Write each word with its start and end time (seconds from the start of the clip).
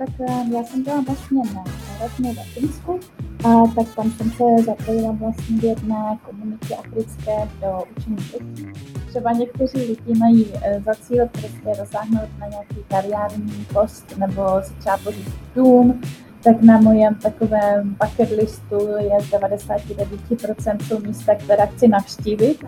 tak 0.00 0.08
eh, 0.20 0.44
já 0.54 0.64
jsem 0.64 0.82
byla 0.82 1.00
vlastně 1.00 1.42
na 1.52 1.64
ve 2.32 2.42
Finsku, 2.44 3.00
a 3.44 3.66
tak 3.74 3.94
tam 3.96 4.10
jsem 4.10 4.30
se 4.30 4.44
zapojila 4.64 5.12
vlastně 5.12 5.56
v 5.56 5.64
jedné 5.64 6.18
komunitě 6.22 6.74
africké 6.74 7.48
do 7.60 7.84
učení 7.96 8.16
dětí. 8.16 8.66
Třeba 9.08 9.32
někteří 9.32 9.78
lidi 9.78 10.18
mají 10.18 10.46
eh, 10.62 10.80
za 10.80 10.94
cíl 10.94 11.28
prostě 11.32 11.80
dosáhnout 11.80 12.28
na 12.38 12.46
nějaký 12.46 12.76
kariérní 12.88 13.66
post 13.72 14.18
nebo 14.18 14.62
si 14.62 14.74
třeba 14.74 14.98
pořídit 14.98 15.34
dům, 15.54 16.00
tak 16.44 16.62
na 16.62 16.80
mojem 16.80 17.14
takovém 17.14 17.96
bucket 18.04 18.30
listu 18.30 18.88
je 18.98 19.20
z 19.20 19.30
99% 19.30 20.78
jsou 20.88 20.98
místa, 20.98 21.34
která 21.34 21.66
chci 21.66 21.88
navštívit. 21.88 22.64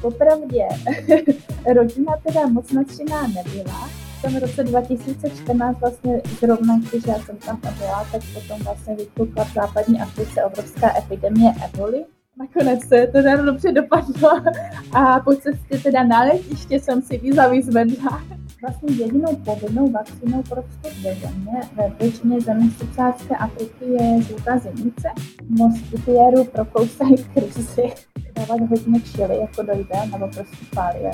Popravdě, 0.00 0.68
rodina 1.74 2.16
teda 2.26 2.46
moc 2.46 2.72
nadšená 2.72 3.26
nebyla, 3.26 3.88
tom 4.24 4.36
roce 4.36 4.64
2014 4.64 5.80
vlastně 5.80 6.22
zrovna, 6.40 6.80
když 6.90 7.04
já 7.06 7.14
jsem 7.14 7.36
tam 7.36 7.60
byla, 7.78 8.06
tak 8.12 8.22
potom 8.34 8.62
vlastně 8.64 8.96
vypukla 8.96 9.44
v 9.44 9.54
západní 9.54 10.00
Africe 10.00 10.44
obrovská 10.44 10.98
epidemie 10.98 11.52
eboli. 11.64 12.04
Nakonec 12.38 12.88
se 12.88 13.06
to 13.06 13.44
dobře 13.44 13.72
dopadlo 13.72 14.30
a 14.92 15.20
po 15.20 15.36
cestě 15.36 15.78
teda 15.78 16.02
na 16.02 16.22
letiště 16.22 16.80
jsem 16.80 17.02
si 17.02 17.18
víza 17.18 17.48
vyzvedla. 17.48 18.22
Vlastně 18.64 19.04
jedinou 19.04 19.36
povinnou 19.36 19.90
vakcínou 19.90 20.42
pro 20.42 20.62
vstup 20.62 20.92
do 21.02 21.10
země 21.20 21.60
ve 21.76 21.92
většině 22.00 22.40
zemí 22.40 22.70
subsaharské 22.70 23.36
Afriky 23.36 23.84
je 23.84 24.22
žlutá 24.22 24.58
zimnice. 24.58 25.08
Moskytiéru 25.48 26.44
prokousají 26.44 27.16
krizi. 27.34 27.92
Dávat 28.34 28.60
hodně 28.60 29.00
kšily, 29.00 29.38
jako 29.38 29.62
dojde, 29.62 29.94
nebo 30.12 30.28
prostě 30.28 30.56
pálie. 30.74 31.10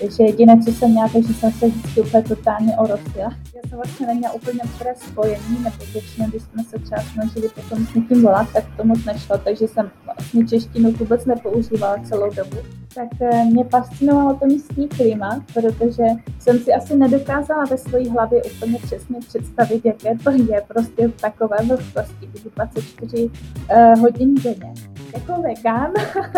Takže 0.00 0.22
jediné, 0.22 0.62
co 0.64 0.72
jsem 0.72 0.90
měla, 0.90 1.08
takže 1.08 1.34
jsem 1.34 1.52
se 1.52 1.68
vždycky 1.68 2.00
úplně 2.00 2.22
totálně 2.22 2.76
orosila. 2.76 3.34
Já 3.54 3.68
jsem 3.68 3.78
vlastně 3.78 4.06
neměla 4.06 4.32
úplně 4.34 4.60
dobré 4.72 4.94
spojení, 4.96 5.58
nebo 5.64 5.76
většinou, 5.92 6.26
když 6.28 6.42
jsme 6.42 6.64
se 6.64 6.78
třeba 6.78 7.00
snažili 7.00 7.48
potom 7.48 7.86
s 7.86 7.94
někým 7.94 8.22
volat, 8.22 8.52
tak 8.52 8.64
to 8.76 8.84
moc 8.84 9.04
nešlo, 9.04 9.38
takže 9.38 9.68
jsem 9.68 9.90
vlastně 10.04 10.46
češtinu 10.46 10.92
vůbec 10.92 11.26
nepoužívala 11.26 11.98
celou 12.04 12.30
dobu. 12.30 12.56
Tak 12.94 13.08
eh, 13.20 13.44
mě 13.44 13.64
fascinovalo 13.64 14.36
to 14.36 14.46
místní 14.46 14.88
klima, 14.88 15.44
protože 15.54 16.02
jsem 16.38 16.58
si 16.58 16.72
asi 16.72 16.96
nedokázala 16.96 17.64
ve 17.64 17.78
své 17.78 18.10
hlavě 18.10 18.42
úplně 18.42 18.78
přesně 18.78 19.18
představit, 19.20 19.84
jaké 19.84 20.18
to 20.24 20.30
je 20.30 20.62
prostě 20.68 21.08
v 21.08 21.20
takové 21.20 21.56
vlhkosti, 21.66 22.26
kdy 22.26 22.50
24 22.56 23.30
uh, 23.70 24.00
hodin 24.00 24.34
denně. 24.34 24.89
Jako 25.14 25.42
vegan 25.42 25.92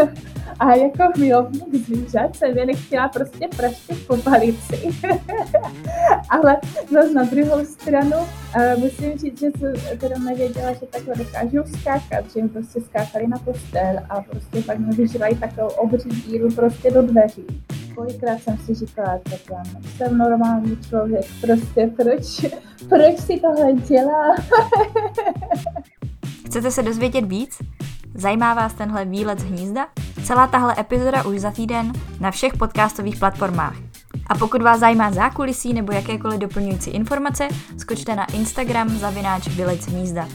a 0.58 0.74
jako 0.74 1.02
milovník 1.18 1.86
zvířat 1.86 2.36
jsem 2.36 2.58
je 2.58 2.66
nechtěla 2.66 3.08
prostě 3.08 3.48
praštit 3.56 4.06
po 4.06 4.16
palici. 4.16 4.90
Ale 6.30 6.56
zase 6.92 7.14
na 7.14 7.24
druhou 7.24 7.64
stranu 7.64 8.16
uh, 8.16 8.78
musím 8.78 9.18
říct, 9.18 9.40
že 9.40 9.46
jsem 9.46 9.98
teda 9.98 10.18
nevěděla, 10.18 10.72
že 10.72 10.86
takhle 10.90 11.14
dokážu 11.14 11.58
skákat, 11.80 12.32
že 12.32 12.40
jim 12.40 12.48
prostě 12.48 12.80
skákali 12.80 13.26
na 13.26 13.38
postel 13.38 13.98
a 14.10 14.20
prostě 14.20 14.62
pak 14.66 14.78
mi 14.78 14.96
vyžívají 14.96 15.36
takovou 15.36 15.68
obří 15.68 16.08
díru 16.08 16.48
prostě 16.54 16.90
do 16.90 17.02
dveří. 17.02 17.46
Kolikrát 17.94 18.42
jsem 18.42 18.58
si 18.58 18.74
říkala, 18.74 19.20
tak 19.30 19.40
já 19.50 19.62
jsem 19.96 20.18
normální 20.18 20.78
člověk, 20.88 21.24
prostě 21.40 21.90
proč, 21.96 22.46
proč 22.88 23.18
si 23.18 23.40
tohle 23.40 23.72
dělá? 23.72 24.36
Chcete 26.46 26.70
se 26.70 26.82
dozvědět 26.82 27.24
víc? 27.24 27.58
Zajímá 28.14 28.54
vás 28.54 28.74
tenhle 28.74 29.04
výlet 29.04 29.40
z 29.40 29.44
hnízda? 29.44 29.86
Celá 30.24 30.46
tahle 30.46 30.74
epizoda 30.78 31.24
už 31.24 31.40
za 31.40 31.50
týden 31.50 31.92
na 32.20 32.30
všech 32.30 32.56
podcastových 32.56 33.16
platformách. 33.16 33.76
A 34.26 34.34
pokud 34.34 34.62
vás 34.62 34.80
zajímá 34.80 35.12
zákulisí 35.12 35.72
nebo 35.72 35.92
jakékoliv 35.92 36.40
doplňující 36.40 36.90
informace, 36.90 37.48
skočte 37.78 38.16
na 38.16 38.24
Instagram 38.24 38.88
zavináč 38.88 39.48
Vylec 39.48 39.86
hnízda. 39.86 40.28